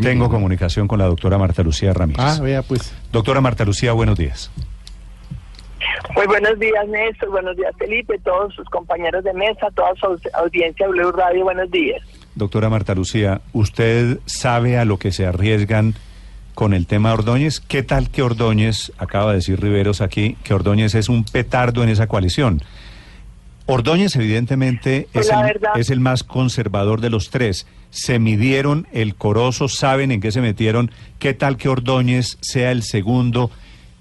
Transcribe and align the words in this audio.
Tengo 0.00 0.28
comunicación 0.30 0.88
con 0.88 0.98
la 0.98 1.06
doctora 1.06 1.38
Marta 1.38 1.62
Lucía 1.62 1.92
Ramírez. 1.92 2.20
Ah, 2.24 2.38
vea 2.42 2.62
pues. 2.62 2.94
Doctora 3.12 3.40
Marta 3.40 3.64
Lucía, 3.64 3.92
buenos 3.92 4.18
días. 4.18 4.50
Muy 6.14 6.26
buenos 6.26 6.58
días, 6.58 6.86
Néstor. 6.88 7.30
Buenos 7.30 7.56
días, 7.56 7.72
Felipe, 7.78 8.18
todos 8.24 8.54
sus 8.54 8.68
compañeros 8.68 9.24
de 9.24 9.32
mesa, 9.34 9.68
toda 9.74 9.90
su 9.96 10.18
audiencia 10.34 10.86
de 10.86 10.92
Blue 10.92 11.12
Radio. 11.12 11.44
Buenos 11.44 11.70
días. 11.70 12.00
Doctora 12.34 12.68
Marta 12.68 12.94
Lucía, 12.94 13.40
¿usted 13.52 14.18
sabe 14.26 14.78
a 14.78 14.84
lo 14.84 14.98
que 14.98 15.12
se 15.12 15.26
arriesgan 15.26 15.94
con 16.54 16.72
el 16.74 16.86
tema 16.86 17.12
Ordóñez? 17.12 17.60
¿Qué 17.60 17.82
tal 17.82 18.10
que 18.10 18.22
Ordóñez, 18.22 18.92
acaba 18.98 19.30
de 19.30 19.36
decir 19.36 19.60
Riveros 19.60 20.00
aquí, 20.00 20.36
que 20.44 20.54
Ordóñez 20.54 20.94
es 20.94 21.08
un 21.08 21.24
petardo 21.24 21.82
en 21.82 21.88
esa 21.88 22.06
coalición? 22.06 22.62
Ordóñez 23.66 24.16
evidentemente 24.16 25.08
Pues 25.12 25.26
es, 25.26 25.32
la 25.32 25.40
el, 25.40 25.46
verdad- 25.54 25.72
es 25.76 25.90
el 25.90 26.00
más 26.00 26.22
conservador 26.24 27.00
de 27.00 27.10
los 27.10 27.30
tres. 27.30 27.66
Se 27.92 28.18
midieron 28.18 28.88
el 28.92 29.14
corozo, 29.14 29.68
saben 29.68 30.10
en 30.10 30.20
qué 30.20 30.32
se 30.32 30.40
metieron. 30.40 30.90
¿Qué 31.18 31.34
tal 31.34 31.56
que 31.56 31.68
Ordóñez 31.68 32.38
sea 32.40 32.72
el 32.72 32.82
segundo 32.82 33.50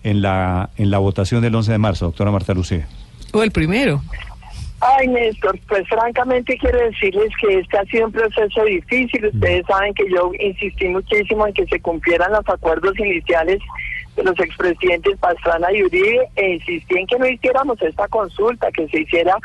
en 0.04 0.22
la, 0.22 0.72
en 0.78 0.90
la 0.90 0.98
votación 0.98 1.42
del 1.42 1.54
11 1.54 1.74
de 1.74 1.78
marzo, 1.78 2.06
doctora 2.06 2.32
Marta 2.32 2.54
Lucía? 2.54 2.88
O 3.34 3.44
el 3.44 3.52
primero. 3.52 4.02
Ay, 4.80 5.08
Néstor, 5.10 5.60
pues 5.68 5.88
francamente 5.88 6.58
quiero 6.58 6.80
decirles 6.80 7.30
que 7.40 7.60
este 7.60 7.78
ha 7.78 7.86
sido 7.86 8.08
un 8.08 8.12
proceso 8.12 8.66
difícil. 8.66 9.28
Ustedes 9.28 9.64
saben 9.68 9.94
que 9.94 10.10
yo 10.10 10.32
insistí 10.40 10.88
muchísimo 10.88 11.46
en 11.46 11.54
que 11.54 11.68
se 11.68 11.80
cumplieran 11.80 12.32
los 12.32 12.50
acuerdos 12.50 12.98
iniciales 12.98 13.60
de 14.16 14.24
los 14.24 14.40
expresidentes 14.40 15.18
Pastrana 15.20 15.72
y 15.72 15.84
Uribe 15.84 16.28
e 16.36 16.54
insistí 16.54 16.98
en 16.98 17.06
que 17.06 17.20
no 17.20 17.28
hiciéramos 17.28 17.80
esta 17.82 18.08
consulta, 18.08 18.72
que 18.72 18.88
se 18.88 19.02
hiciera 19.02 19.36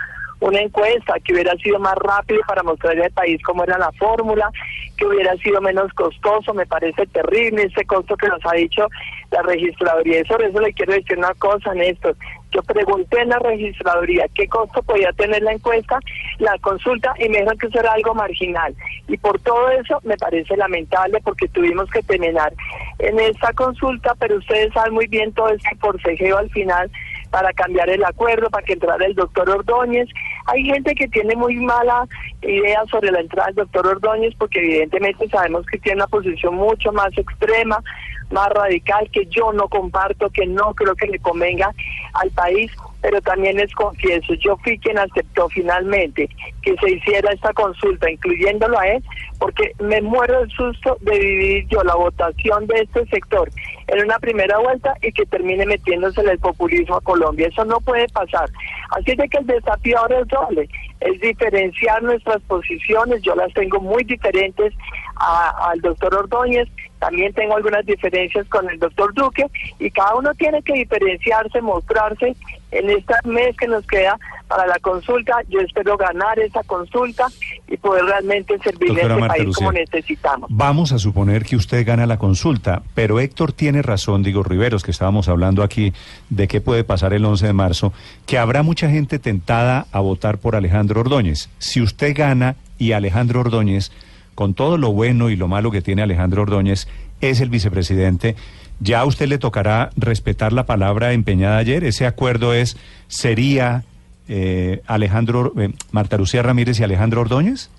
una 0.41 0.61
encuesta 0.61 1.15
que 1.25 1.33
hubiera 1.33 1.55
sido 1.57 1.79
más 1.79 1.95
rápido 1.97 2.41
para 2.47 2.63
mostrarle 2.63 3.05
al 3.05 3.13
país 3.13 3.43
cómo 3.43 3.65
era 3.65 3.79
la 3.79 3.91
fórmula, 3.93 4.51
que 4.97 5.07
hubiera 5.07 5.35
sido 5.37 5.61
menos 5.61 5.93
costoso, 5.95 6.53
me 6.55 6.67
parece 6.67 7.07
terrible 7.07 7.65
ese 7.65 7.85
costo 7.85 8.17
que 8.17 8.29
nos 8.29 8.41
ha 8.45 8.53
dicho 8.53 8.87
la 9.31 9.43
registraduría. 9.43 10.21
Y 10.21 10.25
sobre 10.27 10.49
eso 10.49 10.61
le 10.61 10.73
quiero 10.73 10.93
decir 10.93 11.19
una 11.19 11.35
cosa, 11.35 11.75
Néstor. 11.75 12.17
Yo 12.53 12.63
pregunté 12.63 13.21
en 13.21 13.31
la 13.31 13.39
registraduría 13.39 14.27
qué 14.35 14.47
costo 14.49 14.83
podía 14.83 15.13
tener 15.13 15.43
la 15.43 15.53
encuesta, 15.53 15.99
la 16.39 16.57
consulta, 16.61 17.13
y 17.19 17.29
me 17.29 17.39
dijeron 17.39 17.59
que 17.59 17.67
eso 17.67 17.81
era 17.81 17.93
algo 17.93 18.15
marginal. 18.15 18.75
Y 19.09 19.17
por 19.19 19.39
todo 19.41 19.69
eso 19.71 20.01
me 20.05 20.17
parece 20.17 20.57
lamentable 20.57 21.21
porque 21.25 21.49
tuvimos 21.49 21.91
que 21.91 22.03
terminar 22.03 22.53
en 22.99 23.19
esta 23.21 23.53
consulta, 23.53 24.15
pero 24.19 24.37
ustedes 24.37 24.73
saben 24.73 24.95
muy 24.95 25.07
bien 25.07 25.33
todo 25.33 25.49
ese 25.51 25.77
forcejeo 25.81 26.39
al 26.39 26.51
final 26.51 26.91
para 27.31 27.53
cambiar 27.53 27.89
el 27.91 28.05
acuerdo, 28.05 28.51
para 28.51 28.65
que 28.65 28.75
entrara 28.75 29.05
el 29.05 29.15
doctor 29.15 29.49
Ordóñez. 29.51 30.09
Hay 30.47 30.65
gente 30.65 30.95
que 30.95 31.09
tiene 31.09 31.35
muy 31.37 31.57
mala 31.57 32.07
idea 32.43 32.85
sobre 32.91 33.11
la 33.11 33.21
entrada 33.21 33.47
del 33.49 33.57
doctor 33.57 33.87
Ordóñez 33.87 34.35
porque 34.39 34.61
evidentemente 34.61 35.29
sabemos 35.29 35.67
que 35.67 35.79
tiene 35.79 35.97
una 35.97 36.07
posición 36.07 36.55
mucho 36.55 36.93
más 36.93 37.17
extrema, 37.17 37.83
más 38.31 38.49
radical, 38.51 39.09
que 39.13 39.27
yo 39.27 39.53
no 39.53 39.69
comparto, 39.69 40.31
que 40.31 40.47
no 40.47 40.75
creo 40.75 40.95
que 40.95 41.07
le 41.07 41.19
convenga 41.19 41.73
al 42.15 42.31
país, 42.31 42.73
pero 43.01 43.21
también 43.21 43.57
les 43.57 43.73
confieso, 43.73 44.35
yo 44.35 44.57
fui 44.59 44.79
quien 44.79 44.99
aceptó 44.99 45.49
finalmente 45.49 46.29
que 46.63 46.75
se 46.77 46.91
hiciera 46.91 47.33
esta 47.33 47.53
consulta, 47.53 48.11
incluyéndolo 48.11 48.79
a 48.79 48.89
él, 48.89 49.05
porque 49.39 49.73
me 49.79 50.01
muero 50.03 50.41
del 50.41 50.51
susto 50.51 50.97
de 51.03 51.19
dividir 51.19 51.69
yo 51.69 51.85
la 51.85 51.95
votación 51.95 52.67
de 52.67 52.81
este 52.81 53.07
sector 53.07 53.49
en 53.87 54.05
una 54.05 54.19
primera 54.19 54.59
vuelta 54.59 54.95
y 55.03 55.13
que 55.13 55.27
termine 55.27 55.67
metiéndose 55.67 56.21
el 56.23 56.39
populismo 56.39 56.97
a 56.97 57.01
Colombia. 57.01 57.49
Eso 57.49 57.65
no 57.65 57.81
puede 57.81 58.09
pasar. 58.09 58.51
Así 58.91 59.15
de 59.15 59.29
que 59.29 59.39
el 59.39 59.47
desafío 59.47 59.99
ahora 59.99 60.21
es 60.21 60.29
doble, 60.29 60.69
es 61.01 61.21
diferenciar 61.21 62.03
nuestras 62.03 62.41
posiciones, 62.43 63.23
yo 63.23 63.35
las 63.35 63.53
tengo 63.53 63.81
muy 63.81 64.05
diferentes 64.05 64.73
a- 65.17 65.71
al 65.71 65.81
doctor 65.81 66.15
Ordóñez, 66.15 66.69
también 66.99 67.33
tengo 67.35 67.57
algunas 67.57 67.85
diferencias 67.85 68.49
con 68.49 68.69
el 68.71 68.79
doctor 68.79 69.13
Duque. 69.15 69.47
Y 69.79 69.91
cada 69.91 70.15
uno 70.17 70.35
tiene 70.35 70.63
que 70.63 70.73
diferenciarse, 70.73 71.61
mostrarse 71.61 72.35
en 72.79 72.91
este 72.91 73.15
mes 73.25 73.57
que 73.57 73.67
nos 73.67 73.87
queda 73.87 74.19
para 74.49 74.67
la 74.67 74.79
consulta. 74.79 75.35
Yo 75.49 75.61
espero 75.61 75.97
ganar 75.97 76.39
esa 76.39 76.63
consulta 76.65 77.27
y 77.69 77.77
poder 77.77 78.05
realmente 78.05 78.59
servirle 78.63 79.03
Doctora 79.03 79.15
a 79.15 79.17
este 79.17 79.21
Marta 79.21 79.45
país 79.45 79.57
como 79.57 79.73
necesitamos. 79.73 80.51
Vamos 80.53 80.93
a 80.93 80.99
suponer 80.99 81.45
que 81.45 81.57
usted 81.57 81.87
gana 81.87 82.07
la 82.07 82.19
consulta, 82.19 82.83
pero 82.95 83.21
Héctor 83.21 83.53
tiene 83.53 83.83
razón, 83.83 84.23
digo 84.23 84.43
Riveros, 84.43 84.83
que 84.83 84.91
estábamos 84.91 85.29
hablando 85.29 85.63
aquí 85.63 85.93
de 86.31 86.49
qué 86.49 86.61
puede 86.61 86.85
pasar 86.85 87.13
el 87.13 87.25
11 87.25 87.47
de 87.47 87.53
marzo, 87.53 87.93
que 88.27 88.39
habrá 88.39 88.63
mucha 88.63 88.89
gente 88.89 89.19
tentada 89.19 89.87
a 89.93 90.01
votar 90.01 90.39
por 90.39 90.57
Alejandro 90.57 91.01
Ordóñez. 91.01 91.49
Si 91.59 91.81
usted 91.81 92.15
gana 92.17 92.57
y 92.79 92.93
Alejandro 92.93 93.41
Ordóñez, 93.41 93.91
con 94.35 94.53
todo 94.53 94.77
lo 94.77 94.93
bueno 94.93 95.31
y 95.31 95.37
lo 95.37 95.49
malo 95.49 95.71
que 95.71 95.81
tiene 95.81 96.03
Alejandro 96.03 96.43
Ordóñez, 96.43 96.89
es 97.21 97.41
el 97.41 97.49
vicepresidente, 97.49 98.37
ya 98.81 99.01
a 99.01 99.05
usted 99.07 99.27
le 99.27 99.39
tocará 99.39 99.91
respetar 99.97 100.53
la 100.53 100.67
palabra 100.67 101.13
empeñada 101.13 101.59
ayer. 101.59 101.85
Ese 101.85 102.07
acuerdo 102.07 102.53
es, 102.53 102.77
sería 103.09 103.85
eh, 104.29 104.83
Alejandro, 104.87 105.53
eh, 105.59 105.71
Marta 105.93 106.17
Lucía 106.19 106.43
Ramírez 106.43 106.79
y 106.81 106.85
Alejandro 106.85 107.23
Ordóñez. 107.23 107.71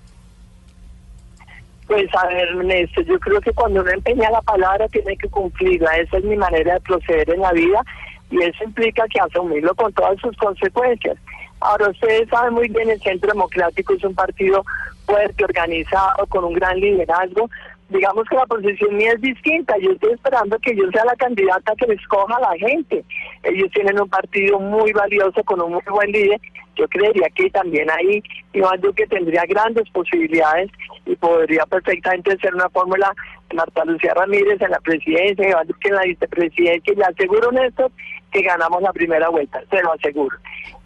Pues 1.86 2.06
a 2.14 2.26
ver, 2.26 2.54
Néstor, 2.56 3.04
yo 3.04 3.18
creo 3.18 3.40
que 3.40 3.52
cuando 3.52 3.80
uno 3.80 3.90
empeña 3.90 4.30
la 4.30 4.42
palabra 4.42 4.88
tiene 4.88 5.16
que 5.16 5.28
cumplirla. 5.28 5.96
Esa 5.96 6.18
es 6.18 6.24
mi 6.24 6.36
manera 6.36 6.74
de 6.74 6.80
proceder 6.80 7.30
en 7.30 7.40
la 7.40 7.52
vida 7.52 7.82
y 8.30 8.42
eso 8.42 8.64
implica 8.64 9.04
que 9.08 9.20
asumirlo 9.20 9.74
con 9.74 9.92
todas 9.94 10.20
sus 10.20 10.36
consecuencias. 10.36 11.16
Ahora, 11.60 11.88
ustedes 11.88 12.28
saben 12.28 12.54
muy 12.54 12.68
bien, 12.68 12.90
el 12.90 13.00
Centro 13.00 13.32
Democrático 13.32 13.94
es 13.94 14.04
un 14.04 14.14
partido 14.14 14.64
fuerte, 15.06 15.44
organizado, 15.44 16.26
con 16.26 16.44
un 16.44 16.52
gran 16.52 16.78
liderazgo. 16.78 17.48
Digamos 17.88 18.28
que 18.28 18.36
la 18.36 18.46
posición 18.46 18.96
mía 18.96 19.12
es 19.14 19.20
distinta. 19.20 19.74
Yo 19.78 19.92
estoy 19.92 20.12
esperando 20.12 20.58
que 20.58 20.76
yo 20.76 20.90
sea 20.92 21.04
la 21.06 21.16
candidata 21.16 21.74
que 21.76 21.86
le 21.86 21.94
escoja 21.94 22.38
la 22.38 22.54
gente. 22.58 23.02
Ellos 23.44 23.70
tienen 23.72 24.00
un 24.00 24.08
partido 24.08 24.60
muy 24.60 24.92
valioso, 24.92 25.42
con 25.44 25.60
un 25.60 25.72
muy 25.72 25.82
buen 25.88 26.12
líder. 26.12 26.38
Yo 26.76 26.86
creería 26.88 27.28
que 27.34 27.50
también 27.50 27.90
ahí 27.90 28.22
Iván 28.52 28.80
Duque 28.80 29.06
tendría 29.06 29.42
grandes 29.48 29.88
posibilidades 29.90 30.70
y 31.06 31.16
podría 31.16 31.64
perfectamente 31.66 32.36
ser 32.38 32.54
una 32.54 32.68
fórmula 32.68 33.12
Marta 33.54 33.84
Lucía 33.86 34.12
Ramírez 34.14 34.60
en 34.60 34.70
la 34.70 34.80
presidencia, 34.80 35.48
Iván 35.48 35.66
Duque 35.66 35.88
en 35.88 35.94
la 35.94 36.02
vicepresidencia. 36.02 36.92
Y 36.92 36.96
le 36.96 37.04
aseguro, 37.04 37.50
Néstor, 37.52 37.90
que 38.30 38.42
ganamos 38.42 38.82
la 38.82 38.92
primera 38.92 39.30
vuelta, 39.30 39.62
se 39.70 39.82
lo 39.82 39.94
aseguro. 39.94 40.36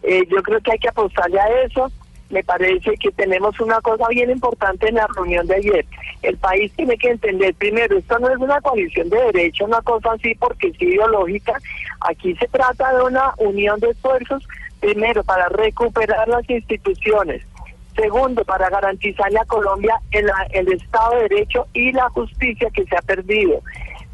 Eh, 0.04 0.22
yo 0.30 0.42
creo 0.42 0.60
que 0.60 0.72
hay 0.72 0.78
que 0.78 0.88
apostarle 0.88 1.40
a 1.40 1.62
eso. 1.64 1.90
Me 2.32 2.42
parece 2.42 2.94
que 2.96 3.12
tenemos 3.12 3.60
una 3.60 3.78
cosa 3.82 4.08
bien 4.08 4.30
importante 4.30 4.88
en 4.88 4.94
la 4.94 5.06
reunión 5.14 5.46
de 5.46 5.56
ayer. 5.56 5.86
El 6.22 6.38
país 6.38 6.72
tiene 6.74 6.96
que 6.96 7.10
entender, 7.10 7.54
primero, 7.54 7.98
esto 7.98 8.18
no 8.18 8.30
es 8.30 8.38
una 8.38 8.58
coalición 8.62 9.10
de 9.10 9.22
derechos, 9.24 9.68
una 9.68 9.82
cosa 9.82 10.12
así 10.12 10.34
porque 10.36 10.68
es 10.68 10.80
ideológica. 10.80 11.52
Aquí 12.00 12.34
se 12.36 12.48
trata 12.48 12.94
de 12.94 13.02
una 13.02 13.34
unión 13.36 13.78
de 13.80 13.90
esfuerzos, 13.90 14.48
primero, 14.80 15.22
para 15.24 15.50
recuperar 15.50 16.26
las 16.26 16.48
instituciones. 16.48 17.42
Segundo, 17.94 18.42
para 18.44 18.70
garantizarle 18.70 19.38
a 19.38 19.44
Colombia 19.44 20.00
el, 20.12 20.30
el 20.52 20.72
Estado 20.72 21.16
de 21.16 21.28
Derecho 21.28 21.66
y 21.74 21.92
la 21.92 22.08
justicia 22.08 22.70
que 22.70 22.84
se 22.86 22.96
ha 22.96 23.02
perdido. 23.02 23.60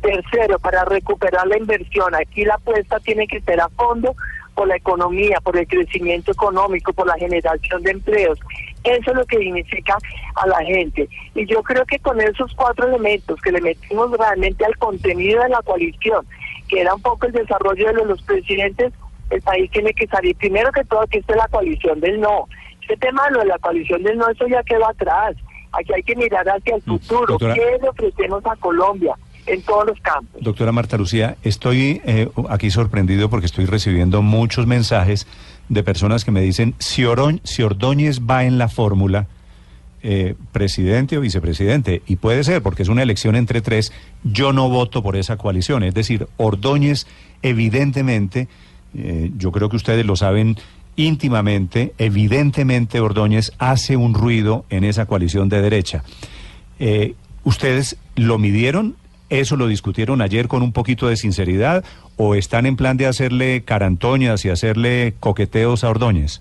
Tercero, 0.00 0.58
para 0.58 0.84
recuperar 0.86 1.46
la 1.46 1.56
inversión. 1.56 2.12
Aquí 2.16 2.44
la 2.44 2.54
apuesta 2.54 2.98
tiene 2.98 3.28
que 3.28 3.40
ser 3.42 3.60
a 3.60 3.68
fondo 3.68 4.16
por 4.58 4.66
la 4.66 4.74
economía, 4.76 5.38
por 5.40 5.56
el 5.56 5.68
crecimiento 5.68 6.32
económico, 6.32 6.92
por 6.92 7.06
la 7.06 7.14
generación 7.14 7.80
de 7.84 7.92
empleos. 7.92 8.36
Eso 8.82 9.10
es 9.12 9.16
lo 9.16 9.24
que 9.24 9.38
significa 9.38 9.96
a 10.34 10.46
la 10.48 10.58
gente. 10.64 11.08
Y 11.36 11.46
yo 11.46 11.62
creo 11.62 11.84
que 11.86 12.00
con 12.00 12.20
esos 12.20 12.52
cuatro 12.56 12.88
elementos 12.88 13.40
que 13.40 13.52
le 13.52 13.60
metimos 13.60 14.10
realmente 14.18 14.64
al 14.64 14.76
contenido 14.78 15.44
de 15.44 15.50
la 15.50 15.62
coalición, 15.62 16.26
que 16.68 16.80
era 16.80 16.92
un 16.92 17.00
poco 17.02 17.26
el 17.26 17.32
desarrollo 17.32 17.86
de 17.86 17.92
los, 17.94 18.06
los 18.08 18.22
presidentes, 18.22 18.92
el 19.30 19.40
país 19.42 19.70
tiene 19.70 19.92
que 19.94 20.08
salir 20.08 20.34
primero 20.36 20.72
que 20.72 20.82
todo 20.84 21.06
que 21.06 21.18
esta 21.18 21.34
es 21.34 21.38
la 21.38 21.48
coalición 21.48 22.00
del 22.00 22.20
no. 22.20 22.48
Este 22.82 22.96
tema 22.96 23.26
de 23.26 23.30
lo 23.34 23.38
de 23.40 23.46
la 23.46 23.58
coalición 23.58 24.02
del 24.02 24.18
no, 24.18 24.28
eso 24.28 24.44
ya 24.48 24.62
quedó 24.64 24.88
atrás. 24.88 25.36
Aquí 25.70 25.92
hay 25.94 26.02
que 26.02 26.16
mirar 26.16 26.48
hacia 26.48 26.74
el 26.76 26.82
futuro. 26.82 27.26
doctora- 27.34 27.54
¿Qué 27.54 27.78
le 27.80 27.88
ofrecemos 27.90 28.44
a 28.44 28.56
Colombia 28.56 29.14
en 29.48 29.62
todos 29.62 29.86
los 29.86 30.00
campos? 30.00 30.40
Doctora 30.42 30.72
Marta 30.72 30.96
Lucía, 30.96 31.36
estoy 31.42 32.00
eh, 32.04 32.28
aquí 32.48 32.70
sorprendido 32.70 33.28
porque 33.30 33.46
estoy 33.46 33.66
recibiendo 33.66 34.22
muchos 34.22 34.66
mensajes 34.66 35.26
de 35.68 35.82
personas 35.82 36.24
que 36.24 36.30
me 36.30 36.40
dicen, 36.40 36.74
si, 36.78 37.02
Oroñ- 37.02 37.40
si 37.44 37.62
Ordóñez 37.62 38.20
va 38.20 38.44
en 38.44 38.58
la 38.58 38.68
fórmula, 38.68 39.26
eh, 40.02 40.34
presidente 40.52 41.18
o 41.18 41.20
vicepresidente, 41.20 42.02
y 42.06 42.16
puede 42.16 42.44
ser 42.44 42.62
porque 42.62 42.82
es 42.82 42.88
una 42.88 43.02
elección 43.02 43.34
entre 43.36 43.60
tres, 43.60 43.92
yo 44.22 44.52
no 44.52 44.68
voto 44.68 45.02
por 45.02 45.16
esa 45.16 45.36
coalición. 45.36 45.82
Es 45.82 45.92
decir, 45.94 46.28
Ordóñez, 46.36 47.06
evidentemente, 47.42 48.48
eh, 48.96 49.30
yo 49.36 49.50
creo 49.52 49.68
que 49.68 49.76
ustedes 49.76 50.06
lo 50.06 50.16
saben 50.16 50.56
íntimamente, 50.96 51.94
evidentemente 51.98 53.00
Ordóñez 53.00 53.52
hace 53.58 53.96
un 53.96 54.14
ruido 54.14 54.64
en 54.70 54.84
esa 54.84 55.06
coalición 55.06 55.48
de 55.48 55.62
derecha. 55.62 56.02
Eh, 56.78 57.14
¿Ustedes 57.44 57.96
lo 58.16 58.38
midieron? 58.38 58.96
¿Eso 59.30 59.56
lo 59.56 59.66
discutieron 59.66 60.22
ayer 60.22 60.48
con 60.48 60.62
un 60.62 60.72
poquito 60.72 61.08
de 61.08 61.16
sinceridad? 61.16 61.84
¿O 62.16 62.34
están 62.34 62.64
en 62.64 62.76
plan 62.76 62.96
de 62.96 63.06
hacerle 63.06 63.62
carantoñas 63.62 64.44
y 64.44 64.50
hacerle 64.50 65.14
coqueteos 65.20 65.84
a 65.84 65.90
Ordóñez? 65.90 66.40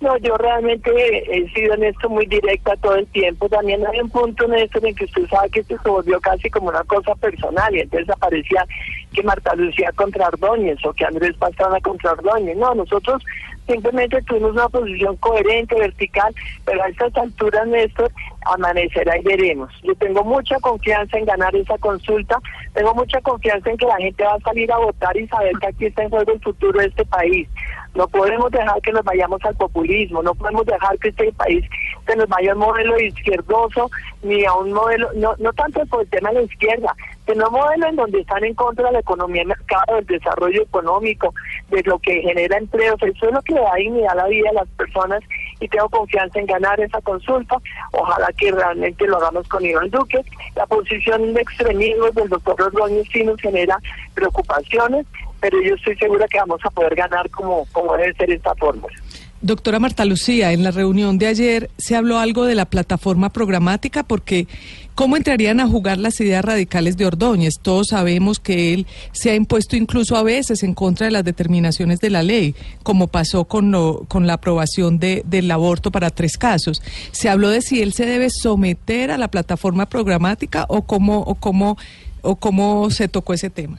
No, 0.00 0.16
yo 0.18 0.36
realmente 0.36 0.90
he 1.28 1.48
sido 1.52 1.74
en 1.74 1.82
esto 1.82 2.08
muy 2.08 2.24
directa 2.26 2.76
todo 2.76 2.94
el 2.94 3.06
tiempo. 3.08 3.48
También 3.48 3.84
hay 3.84 4.00
un 4.00 4.08
punto 4.08 4.44
en 4.44 4.54
esto 4.54 4.78
en 4.80 4.94
que 4.94 5.06
usted 5.06 5.26
sabe 5.28 5.50
que 5.50 5.60
esto 5.60 5.76
se 5.82 5.88
volvió 5.88 6.20
casi 6.20 6.48
como 6.50 6.68
una 6.68 6.84
cosa 6.84 7.16
personal 7.16 7.74
y 7.74 7.80
entonces 7.80 8.08
aparecía 8.08 8.64
que 9.12 9.24
Marta 9.24 9.56
Lucía 9.56 9.90
contra 9.96 10.28
Ordóñez 10.28 10.78
o 10.84 10.92
que 10.92 11.04
Andrés 11.04 11.36
Pastrana 11.36 11.80
contra 11.80 12.12
Ordóñez. 12.12 12.56
No, 12.56 12.76
nosotros 12.76 13.24
simplemente 13.68 14.20
tuvimos 14.22 14.52
una 14.52 14.68
posición 14.68 15.16
coherente, 15.16 15.74
vertical, 15.74 16.34
pero 16.64 16.82
a 16.82 16.88
estas 16.88 17.14
alturas, 17.16 17.66
Néstor, 17.68 18.10
amanecerá 18.46 19.18
y 19.18 19.22
veremos. 19.22 19.70
Yo 19.82 19.94
tengo 19.96 20.24
mucha 20.24 20.58
confianza 20.60 21.18
en 21.18 21.26
ganar 21.26 21.54
esa 21.54 21.76
consulta, 21.78 22.40
tengo 22.72 22.94
mucha 22.94 23.20
confianza 23.20 23.70
en 23.70 23.76
que 23.76 23.86
la 23.86 23.96
gente 23.96 24.24
va 24.24 24.34
a 24.34 24.40
salir 24.40 24.72
a 24.72 24.78
votar 24.78 25.16
y 25.16 25.28
saber 25.28 25.52
que 25.60 25.66
aquí 25.68 25.86
está 25.86 26.02
en 26.02 26.10
juego 26.10 26.32
el 26.32 26.40
futuro 26.40 26.80
de 26.80 26.86
este 26.86 27.04
país. 27.04 27.48
No 27.94 28.06
podemos 28.08 28.50
dejar 28.50 28.80
que 28.80 28.92
nos 28.92 29.04
vayamos 29.04 29.44
al 29.44 29.56
populismo, 29.56 30.22
no 30.22 30.34
podemos 30.34 30.64
dejar 30.66 30.98
que 30.98 31.08
este 31.08 31.32
país 31.32 31.64
se 32.06 32.16
nos 32.16 32.28
vaya 32.28 32.52
a 32.52 32.54
un 32.54 32.60
modelo 32.60 33.00
izquierdoso, 33.00 33.90
ni 34.22 34.44
a 34.44 34.54
un 34.54 34.72
modelo, 34.72 35.10
no, 35.14 35.34
no 35.38 35.52
tanto 35.52 35.84
por 35.86 36.02
el 36.02 36.08
tema 36.08 36.30
de 36.30 36.36
la 36.36 36.42
izquierda, 36.42 36.94
sino 37.28 37.46
un 37.48 37.52
modelo 37.52 37.86
en 37.86 37.96
donde 37.96 38.20
están 38.20 38.42
en 38.42 38.54
contra 38.54 38.86
de 38.86 38.92
la 38.92 39.00
economía 39.00 39.42
de 39.42 39.48
mercado, 39.48 39.96
del 39.96 40.06
desarrollo 40.06 40.62
económico, 40.62 41.34
de 41.68 41.82
lo 41.82 41.98
que 41.98 42.22
genera 42.22 42.56
empleos. 42.56 42.96
Eso 43.02 43.26
es 43.26 43.34
lo 43.34 43.42
que 43.42 43.54
da 43.54 43.74
dignidad 43.76 44.12
a 44.12 44.22
la 44.22 44.28
vida 44.28 44.48
de 44.48 44.54
las 44.54 44.68
personas 44.70 45.22
y 45.60 45.68
tengo 45.68 45.88
confianza 45.90 46.38
en 46.38 46.46
ganar 46.46 46.80
esa 46.80 47.00
consulta. 47.02 47.56
Ojalá 47.92 48.28
que 48.36 48.50
realmente 48.50 49.06
lo 49.06 49.18
hagamos 49.18 49.46
con 49.48 49.64
Iván 49.64 49.90
Duque. 49.90 50.20
La 50.56 50.66
posición 50.66 51.34
de 51.34 51.42
extremismo 51.42 52.10
del 52.12 52.28
doctor 52.28 52.56
Rodríguez 52.56 53.06
sí 53.12 53.22
nos 53.24 53.40
genera 53.40 53.78
preocupaciones, 54.14 55.06
pero 55.40 55.60
yo 55.60 55.74
estoy 55.74 55.96
segura 55.98 56.26
que 56.28 56.38
vamos 56.38 56.60
a 56.64 56.70
poder 56.70 56.94
ganar 56.94 57.28
como, 57.30 57.66
como 57.72 57.96
debe 57.96 58.14
ser 58.14 58.30
esta 58.30 58.54
fórmula. 58.54 58.94
Doctora 59.40 59.78
Marta 59.78 60.04
Lucía, 60.04 60.52
en 60.52 60.64
la 60.64 60.72
reunión 60.72 61.16
de 61.16 61.28
ayer 61.28 61.70
se 61.78 61.94
habló 61.94 62.18
algo 62.18 62.44
de 62.44 62.56
la 62.56 62.64
plataforma 62.64 63.32
programática 63.32 64.02
porque 64.02 64.48
¿cómo 64.96 65.16
entrarían 65.16 65.60
a 65.60 65.68
jugar 65.68 65.98
las 65.98 66.20
ideas 66.20 66.44
radicales 66.44 66.96
de 66.96 67.06
Ordóñez? 67.06 67.54
Todos 67.62 67.88
sabemos 67.90 68.40
que 68.40 68.74
él 68.74 68.88
se 69.12 69.30
ha 69.30 69.36
impuesto 69.36 69.76
incluso 69.76 70.16
a 70.16 70.24
veces 70.24 70.64
en 70.64 70.74
contra 70.74 71.06
de 71.06 71.12
las 71.12 71.24
determinaciones 71.24 72.00
de 72.00 72.10
la 72.10 72.24
ley, 72.24 72.56
como 72.82 73.06
pasó 73.06 73.44
con, 73.44 73.70
lo, 73.70 74.06
con 74.08 74.26
la 74.26 74.32
aprobación 74.32 74.98
de, 74.98 75.22
del 75.24 75.48
aborto 75.52 75.92
para 75.92 76.10
tres 76.10 76.36
casos. 76.36 76.82
Se 77.12 77.28
habló 77.28 77.48
de 77.48 77.62
si 77.62 77.80
él 77.80 77.92
se 77.92 78.06
debe 78.06 78.30
someter 78.30 79.12
a 79.12 79.18
la 79.18 79.28
plataforma 79.28 79.86
programática 79.86 80.66
o 80.68 80.82
cómo, 80.82 81.20
o 81.20 81.36
cómo, 81.36 81.78
o 82.22 82.34
cómo 82.34 82.90
se 82.90 83.06
tocó 83.06 83.34
ese 83.34 83.50
tema. 83.50 83.78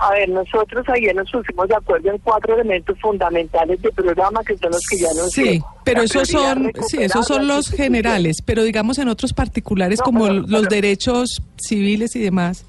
A 0.00 0.12
ver, 0.12 0.30
nosotros 0.30 0.82
ayer 0.88 1.14
nos 1.14 1.30
pusimos 1.30 1.68
de 1.68 1.76
acuerdo 1.76 2.10
en 2.10 2.18
cuatro 2.18 2.54
elementos 2.54 2.98
fundamentales 3.00 3.82
del 3.82 3.92
programa 3.92 4.42
que 4.42 4.56
son 4.56 4.70
los 4.70 4.86
que 4.86 4.98
ya 4.98 5.08
nos 5.14 5.30
Sí, 5.30 5.62
pero 5.84 6.00
esos 6.00 6.26
son, 6.26 6.72
sí, 6.88 7.02
esos 7.02 7.26
son 7.26 7.46
los 7.46 7.68
generales, 7.70 8.40
pero 8.40 8.62
digamos 8.62 8.98
en 8.98 9.08
otros 9.08 9.34
particulares 9.34 10.00
como 10.00 10.26
los 10.28 10.68
derechos 10.70 11.42
civiles 11.58 12.16
y 12.16 12.20
demás. 12.20 12.64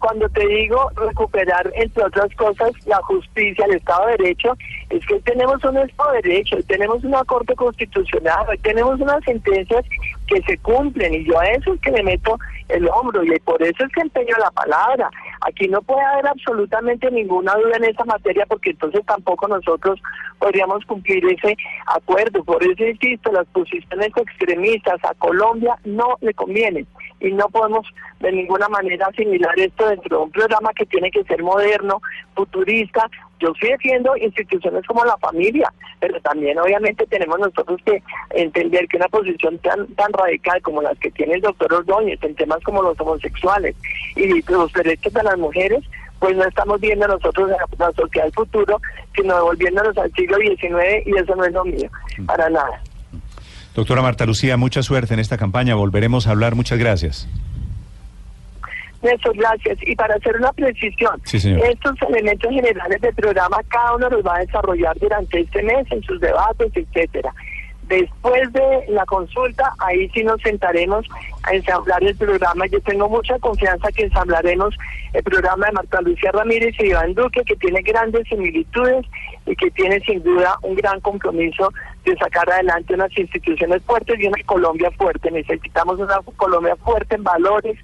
Cuando 0.00 0.28
te 0.30 0.46
digo 0.46 0.90
recuperar, 0.96 1.70
entre 1.74 2.04
otras 2.04 2.34
cosas, 2.34 2.72
la 2.86 2.96
justicia, 3.02 3.66
el 3.66 3.76
Estado 3.76 4.06
de 4.06 4.16
Derecho, 4.16 4.56
es 4.88 5.06
que 5.06 5.20
tenemos 5.20 5.62
un 5.62 5.76
Estado 5.76 6.12
de 6.12 6.22
Derecho, 6.22 6.56
tenemos 6.66 7.04
una 7.04 7.22
Corte 7.24 7.54
Constitucional, 7.54 8.46
tenemos 8.62 8.98
unas 8.98 9.22
sentencias 9.24 9.84
que 10.26 10.40
se 10.42 10.56
cumplen 10.58 11.14
y 11.14 11.24
yo 11.24 11.38
a 11.38 11.46
eso 11.48 11.74
es 11.74 11.80
que 11.82 11.90
le 11.90 12.02
meto 12.02 12.38
el 12.68 12.88
hombro 12.88 13.22
y 13.22 13.38
por 13.40 13.62
eso 13.62 13.84
es 13.84 13.92
que 13.92 14.00
empeño 14.00 14.34
la 14.38 14.50
palabra. 14.52 15.10
Aquí 15.42 15.68
no 15.68 15.82
puede 15.82 16.02
haber 16.02 16.28
absolutamente 16.28 17.10
ninguna 17.10 17.54
duda 17.56 17.76
en 17.76 17.84
esa 17.84 18.04
materia 18.04 18.46
porque 18.48 18.70
entonces 18.70 19.04
tampoco 19.06 19.48
nosotros 19.48 20.00
podríamos 20.38 20.84
cumplir 20.86 21.24
ese 21.26 21.56
acuerdo. 21.86 22.42
Por 22.42 22.62
eso 22.62 22.84
insisto, 22.84 23.30
las 23.32 23.46
posiciones 23.48 24.12
extremistas 24.16 24.98
a 25.04 25.14
Colombia 25.14 25.76
no 25.84 26.16
le 26.22 26.32
convienen 26.32 26.86
y 27.20 27.32
no 27.32 27.48
podemos 27.48 27.86
de 28.20 28.32
ninguna 28.32 28.68
manera 28.68 29.06
asimilar 29.06 29.58
esto 29.58 29.88
dentro 29.88 30.18
de 30.18 30.24
un 30.24 30.30
programa 30.30 30.70
que 30.74 30.86
tiene 30.86 31.10
que 31.10 31.24
ser 31.24 31.42
moderno, 31.42 32.00
futurista. 32.34 33.08
Yo 33.38 33.52
sí 33.60 33.68
defiendo 33.68 34.16
instituciones 34.16 34.86
como 34.86 35.04
la 35.04 35.16
familia, 35.18 35.72
pero 35.98 36.20
también 36.20 36.58
obviamente 36.58 37.06
tenemos 37.06 37.38
nosotros 37.38 37.80
que 37.84 38.02
entender 38.30 38.86
que 38.88 38.98
una 38.98 39.08
posición 39.08 39.58
tan 39.58 39.86
tan 39.94 40.12
radical 40.12 40.60
como 40.62 40.82
las 40.82 40.98
que 40.98 41.10
tiene 41.10 41.34
el 41.34 41.40
doctor 41.40 41.72
Ordóñez 41.72 42.22
en 42.22 42.34
temas 42.34 42.62
como 42.64 42.82
los 42.82 43.00
homosexuales 43.00 43.76
y 44.16 44.42
los 44.50 44.72
derechos 44.72 45.12
de 45.12 45.22
las 45.22 45.38
mujeres, 45.38 45.82
pues 46.18 46.36
no 46.36 46.44
estamos 46.44 46.80
viendo 46.80 47.08
nosotros 47.08 47.50
la, 47.78 47.92
sociedad 47.92 48.24
del 48.24 48.34
futuro, 48.34 48.80
sino 49.14 49.34
devolviéndonos 49.34 49.96
al 49.96 50.12
siglo 50.12 50.36
XIX 50.36 51.06
y 51.06 51.16
eso 51.16 51.34
no 51.34 51.44
es 51.44 51.52
lo 51.52 51.64
mío, 51.64 51.90
para 52.26 52.50
nada. 52.50 52.82
Doctora 53.74 54.02
Marta 54.02 54.26
Lucía, 54.26 54.56
mucha 54.56 54.82
suerte 54.82 55.14
en 55.14 55.20
esta 55.20 55.38
campaña. 55.38 55.74
Volveremos 55.74 56.26
a 56.26 56.30
hablar. 56.30 56.54
Muchas 56.54 56.78
gracias. 56.78 57.28
Néstor, 59.02 59.34
gracias. 59.36 59.78
Y 59.82 59.96
para 59.96 60.14
hacer 60.14 60.36
una 60.36 60.52
precisión, 60.52 61.20
estos 61.24 62.02
elementos 62.08 62.50
generales 62.50 63.00
del 63.00 63.14
programa 63.14 63.58
cada 63.68 63.96
uno 63.96 64.10
los 64.10 64.26
va 64.26 64.36
a 64.36 64.40
desarrollar 64.40 64.98
durante 64.98 65.40
este 65.40 65.62
mes 65.62 65.86
en 65.90 66.02
sus 66.02 66.20
debates, 66.20 66.70
etcétera. 66.74 67.32
Después 67.90 68.52
de 68.52 68.84
la 68.88 69.04
consulta, 69.04 69.74
ahí 69.80 70.08
sí 70.10 70.22
nos 70.22 70.40
sentaremos 70.42 71.04
a 71.42 71.54
ensamblar 71.54 72.00
el 72.04 72.14
programa. 72.14 72.64
Yo 72.66 72.80
tengo 72.82 73.08
mucha 73.08 73.36
confianza 73.40 73.90
que 73.90 74.04
ensamblaremos 74.04 74.76
el 75.12 75.24
programa 75.24 75.66
de 75.66 75.72
Marta 75.72 76.00
Lucía 76.00 76.30
Ramírez 76.30 76.72
y 76.78 76.86
Iván 76.86 77.14
Duque, 77.14 77.42
que 77.44 77.56
tiene 77.56 77.82
grandes 77.82 78.28
similitudes 78.28 79.04
y 79.44 79.56
que 79.56 79.72
tiene 79.72 79.98
sin 80.06 80.22
duda 80.22 80.54
un 80.62 80.76
gran 80.76 81.00
compromiso 81.00 81.72
de 82.04 82.16
sacar 82.16 82.48
adelante 82.48 82.94
unas 82.94 83.10
instituciones 83.18 83.82
fuertes 83.82 84.20
y 84.20 84.26
una 84.28 84.40
Colombia 84.46 84.92
fuerte. 84.92 85.28
Necesitamos 85.32 85.98
una 85.98 86.20
Colombia 86.36 86.76
fuerte 86.76 87.16
en 87.16 87.24
valores, 87.24 87.76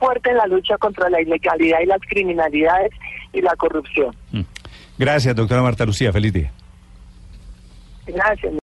fuerte 0.00 0.30
en 0.30 0.38
la 0.38 0.46
lucha 0.48 0.76
contra 0.78 1.08
la 1.08 1.20
ilegalidad 1.20 1.78
y 1.82 1.86
las 1.86 2.00
criminalidades 2.00 2.90
y 3.32 3.40
la 3.40 3.54
corrupción. 3.54 4.12
Mm. 4.32 4.40
Gracias, 4.98 5.36
doctora 5.36 5.62
Marta 5.62 5.86
Lucía. 5.86 6.12
Feliz 6.12 6.32
día. 6.32 6.50
Gracias. 8.08 8.54